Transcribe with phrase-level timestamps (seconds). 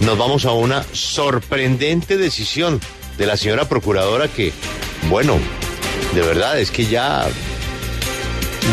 [0.00, 2.80] nos vamos a una sorprendente decisión
[3.16, 4.52] de la señora procuradora que,
[5.08, 5.38] bueno,
[6.14, 7.26] de verdad es que ya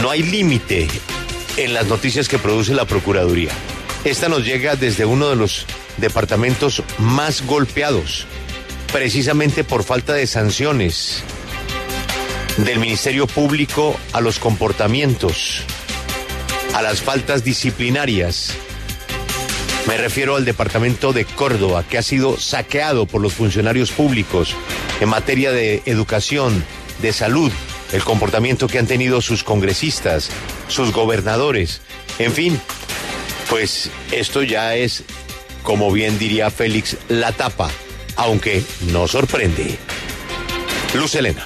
[0.02, 0.88] no hay límite
[1.58, 3.52] en las noticias que produce la Procuraduría.
[4.04, 5.66] Esta nos llega desde uno de los
[5.98, 8.26] departamentos más golpeados,
[8.92, 11.24] precisamente por falta de sanciones
[12.58, 15.64] del Ministerio Público a los comportamientos,
[16.74, 18.54] a las faltas disciplinarias.
[19.88, 24.56] Me refiero al departamento de Córdoba, que ha sido saqueado por los funcionarios públicos
[25.00, 26.64] en materia de educación,
[27.02, 27.52] de salud,
[27.92, 30.30] el comportamiento que han tenido sus congresistas,
[30.68, 31.82] sus gobernadores,
[32.20, 32.62] en fin,
[33.50, 35.04] pues esto ya es,
[35.64, 37.70] como bien diría Félix, la tapa,
[38.16, 39.78] aunque no sorprende.
[40.94, 41.46] Luz Elena.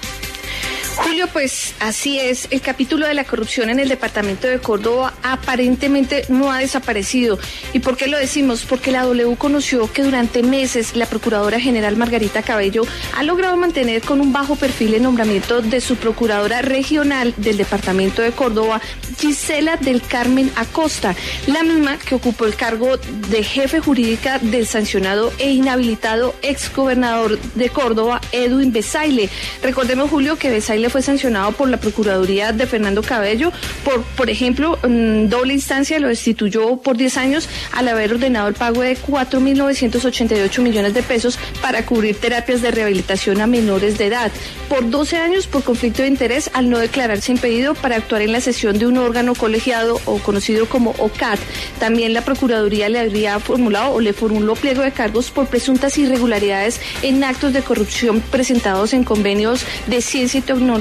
[0.97, 2.47] Julio, pues así es.
[2.51, 7.37] El capítulo de la corrupción en el departamento de Córdoba aparentemente no ha desaparecido.
[7.73, 8.63] ¿Y por qué lo decimos?
[8.63, 12.83] Porque la W conoció que durante meses la Procuradora General Margarita Cabello
[13.15, 18.21] ha logrado mantener con un bajo perfil el nombramiento de su Procuradora Regional del departamento
[18.21, 18.81] de Córdoba,
[19.19, 21.15] Gisela del Carmen Acosta,
[21.47, 27.69] la misma que ocupó el cargo de jefe jurídica del sancionado e inhabilitado exgobernador de
[27.69, 29.29] Córdoba, Edwin Besaile.
[29.61, 33.51] Recordemos, Julio, que Besaile fue sancionado por la Procuraduría de Fernando Cabello
[33.83, 38.53] por, por ejemplo, en doble instancia lo destituyó por 10 años al haber ordenado el
[38.53, 44.31] pago de 4.988 millones de pesos para cubrir terapias de rehabilitación a menores de edad.
[44.69, 48.41] Por 12 años por conflicto de interés al no declararse impedido para actuar en la
[48.41, 51.39] sesión de un órgano colegiado o conocido como OCAT.
[51.79, 56.79] También la Procuraduría le habría formulado o le formuló pliego de cargos por presuntas irregularidades
[57.01, 60.74] en actos de corrupción presentados en convenios de ciencia y tecnología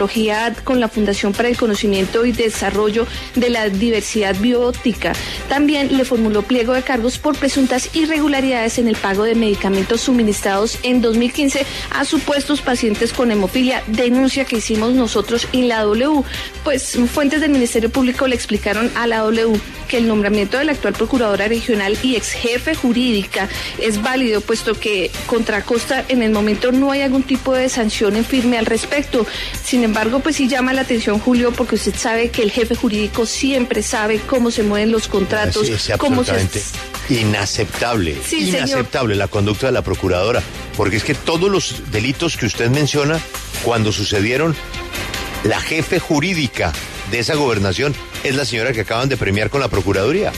[0.64, 3.06] con la Fundación para el Conocimiento y Desarrollo
[3.36, 5.12] de la Diversidad Biótica.
[5.48, 10.78] También le formuló pliego de cargos por presuntas irregularidades en el pago de medicamentos suministrados
[10.82, 16.24] en 2015 a supuestos pacientes con hemofilia, denuncia que hicimos nosotros y la W.
[16.64, 20.72] Pues fuentes del Ministerio Público le explicaron a la W que el nombramiento de la
[20.72, 26.32] actual procuradora regional y ex jefe jurídica es válido, puesto que contra Costa en el
[26.32, 29.26] momento no hay algún tipo de sanción en firme al respecto.
[29.62, 33.26] Sin embargo, pues sí llama la atención, Julio, porque usted sabe que el jefe jurídico
[33.26, 36.48] siempre sabe cómo se mueven los contratos, es cómo se...
[37.10, 40.42] Inaceptable, inaceptable la conducta de la procuradora,
[40.76, 43.20] porque es que todos los delitos que usted menciona,
[43.62, 44.56] cuando sucedieron,
[45.44, 46.72] la jefe jurídica
[47.10, 50.32] de esa gobernación es la señora que acaban de premiar con la Procuraduría.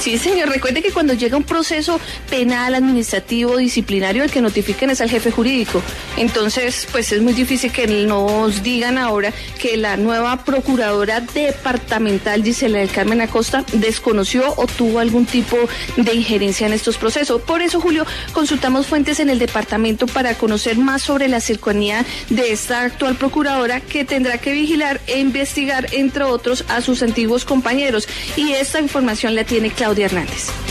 [0.00, 0.48] Sí, señor.
[0.48, 2.00] Recuerde que cuando llega un proceso
[2.30, 5.82] penal, administrativo, disciplinario, el que notifiquen es al jefe jurídico.
[6.16, 12.78] Entonces, pues es muy difícil que nos digan ahora que la nueva procuradora departamental, Gisela
[12.78, 15.56] del Carmen Acosta, desconoció o tuvo algún tipo
[15.96, 17.42] de injerencia en estos procesos.
[17.42, 22.52] Por eso, Julio, consultamos fuentes en el departamento para conocer más sobre la cercanía de
[22.52, 28.08] esta actual procuradora que tendrá que vigilar e investigar, entre otros, a sus antiguos compañeros.
[28.36, 30.67] Y esta información la tiene clara Claudia Hernández.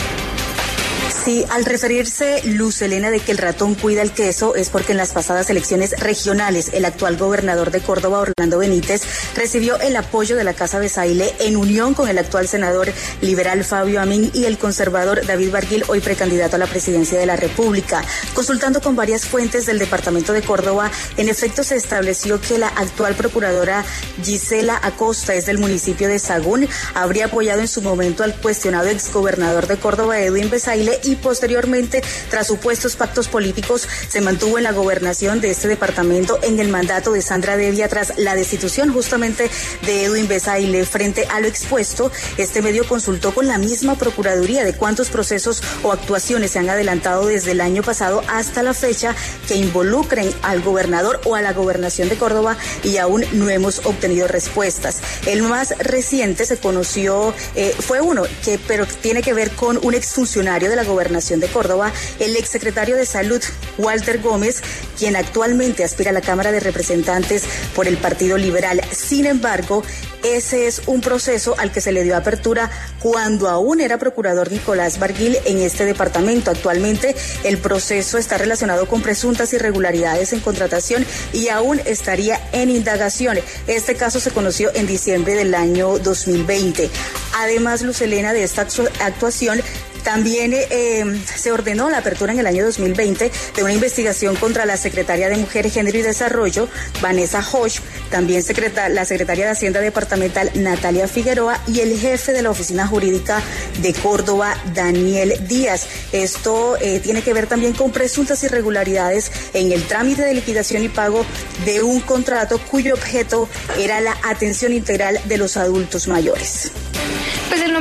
[1.28, 4.96] Sí, al referirse Luz Elena de que el ratón cuida el queso es porque en
[4.96, 9.02] las pasadas elecciones regionales el actual gobernador de Córdoba, Orlando Benítez,
[9.36, 12.90] recibió el apoyo de la Casa Besaile en unión con el actual senador
[13.20, 17.36] liberal Fabio Amin y el conservador David Barguil, hoy precandidato a la presidencia de la
[17.36, 18.02] República.
[18.32, 23.14] Consultando con varias fuentes del departamento de Córdoba, en efecto se estableció que la actual
[23.14, 23.84] procuradora
[24.24, 29.66] Gisela Acosta es del municipio de Sagún, habría apoyado en su momento al cuestionado exgobernador
[29.66, 35.40] de Córdoba, Edwin Besaile, y posteriormente, tras supuestos pactos políticos, se mantuvo en la gobernación
[35.40, 39.50] de este departamento en el mandato de Sandra Devia tras la destitución justamente
[39.84, 40.84] de Edwin Besaile.
[40.84, 45.92] Frente a lo expuesto, este medio consultó con la misma Procuraduría de cuántos procesos o
[45.92, 49.14] actuaciones se han adelantado desde el año pasado hasta la fecha
[49.46, 54.28] que involucren al gobernador o a la gobernación de Córdoba y aún no hemos obtenido
[54.28, 54.98] respuestas.
[55.26, 59.94] El más reciente se conoció, eh, fue uno, que pero tiene que ver con un
[59.94, 63.42] exfuncionario de la gobernación Gobernación de Córdoba, el exsecretario de Salud,
[63.78, 64.62] Walter Gómez,
[64.98, 67.44] quien actualmente aspira a la Cámara de Representantes
[67.74, 68.82] por el Partido Liberal.
[68.92, 69.82] Sin embargo,
[70.22, 74.98] ese es un proceso al que se le dio apertura cuando aún era procurador Nicolás
[74.98, 76.50] Barguil en este departamento.
[76.50, 83.38] Actualmente el proceso está relacionado con presuntas irregularidades en contratación y aún estaría en indagación.
[83.66, 86.90] Este caso se conoció en diciembre del año 2020.
[87.36, 88.66] Además, Lucelena, de esta
[89.00, 89.62] actuación
[90.04, 94.76] También eh, se ordenó la apertura en el año 2020 de una investigación contra la
[94.76, 96.68] secretaria de Mujer, Género y Desarrollo,
[97.00, 97.80] Vanessa Hosch,
[98.10, 98.42] también
[98.90, 103.42] la secretaria de Hacienda Departamental, Natalia Figueroa, y el jefe de la Oficina Jurídica
[103.82, 105.86] de Córdoba, Daniel Díaz.
[106.12, 110.88] Esto eh, tiene que ver también con presuntas irregularidades en el trámite de liquidación y
[110.88, 111.24] pago
[111.64, 113.48] de un contrato cuyo objeto
[113.78, 116.72] era la atención integral de los adultos mayores.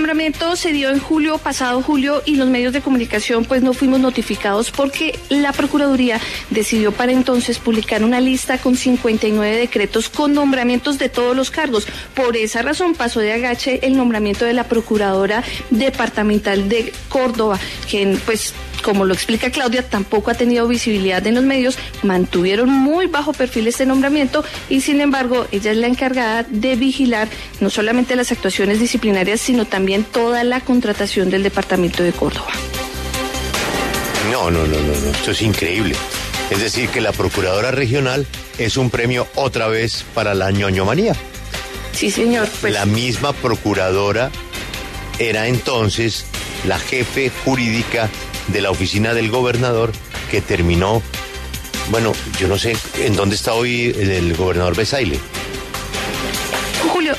[0.08, 4.00] Nombramiento se dio en julio, pasado julio, y los medios de comunicación pues no fuimos
[4.00, 10.98] notificados porque la Procuraduría decidió para entonces publicar una lista con 59 decretos con nombramientos
[10.98, 11.88] de todos los cargos.
[12.16, 17.60] Por esa razón pasó de agache el nombramiento de la Procuradora Departamental de Córdoba,
[17.90, 18.54] quien pues
[18.84, 23.68] como lo explica Claudia, tampoco ha tenido visibilidad en los medios, mantuvieron muy bajo perfil
[23.68, 27.28] este nombramiento y sin embargo ella es la encargada de vigilar
[27.60, 32.52] no solamente las actuaciones disciplinarias, sino también toda la contratación del departamento de Córdoba.
[34.32, 35.96] No, no, no, no, no, esto es increíble.
[36.50, 38.26] Es decir, que la Procuradora Regional
[38.58, 41.14] es un premio otra vez para la ñoñomanía.
[41.94, 42.48] Sí, señor.
[42.62, 42.74] Pues.
[42.74, 44.32] La misma Procuradora
[45.20, 46.26] era entonces
[46.66, 48.10] la jefe jurídica
[48.48, 49.92] de la oficina del gobernador
[50.32, 51.02] que terminó,
[51.90, 55.20] bueno, yo no sé en dónde está hoy el, gobernador Besaile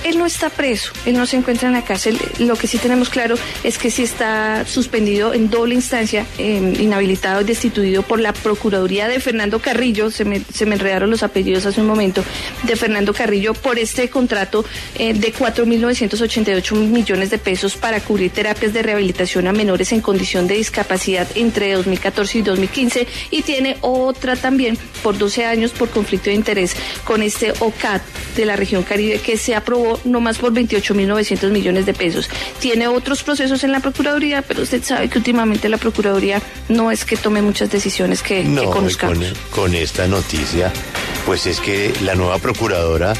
[0.05, 2.19] él no está preso, él no se encuentra en la cárcel.
[2.38, 7.40] Lo que sí tenemos claro es que sí está suspendido en doble instancia, em, inhabilitado
[7.40, 11.67] y destituido por la Procuraduría de Fernando Carrillo, se me, se me enredaron los apellidos
[11.67, 12.25] hace un momento,
[12.62, 14.64] de Fernando Carrillo por este contrato
[14.96, 20.46] eh, de 4.988 millones de pesos para cubrir terapias de rehabilitación a menores en condición
[20.46, 26.31] de discapacidad entre 2014 y 2015 y tiene otra también por 12 años por conflicto
[26.31, 26.75] de interés
[27.05, 28.02] con este OCAT
[28.37, 32.29] de la región Caribe que se aprobó no más por 28.900 millones de pesos.
[32.59, 37.05] Tiene otros procesos en la Procuraduría, pero usted sabe que últimamente la Procuraduría no es
[37.05, 39.19] que tome muchas decisiones que, no, conozcamos.
[39.51, 40.73] Con, con, esta noticia,
[41.27, 43.15] pues es que la nueva Procuradora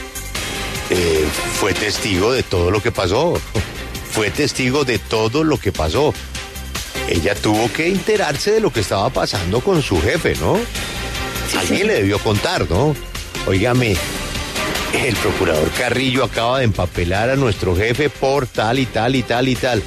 [0.91, 1.25] eh,
[1.61, 3.41] fue testigo de todo lo que pasó.
[4.11, 6.15] Fue testigo de todo lo que pasó.
[7.09, 10.59] Ella tuvo que enterarse de lo que estaba pasando con su jefe, ¿no?
[11.59, 12.95] Alguien le debió contar, ¿no?
[13.47, 13.97] Óigame,
[14.95, 19.49] el procurador Carrillo acaba de empapelar a nuestro jefe por tal y tal y tal
[19.49, 19.83] y tal.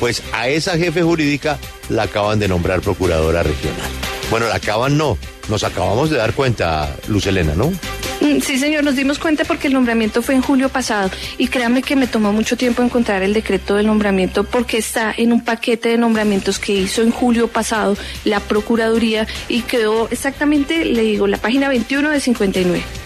[0.00, 1.58] Pues a esa jefe jurídica
[1.88, 3.90] la acaban de nombrar procuradora regional.
[4.30, 5.18] Bueno, la acaban no,
[5.48, 7.70] nos acabamos de dar cuenta, Luz Elena, ¿no?
[8.20, 11.82] Mm, sí, señor, nos dimos cuenta porque el nombramiento fue en julio pasado y créame
[11.82, 15.90] que me tomó mucho tiempo encontrar el decreto del nombramiento porque está en un paquete
[15.90, 21.36] de nombramientos que hizo en julio pasado la Procuraduría y quedó exactamente, le digo, la
[21.36, 23.05] página 21 de 59.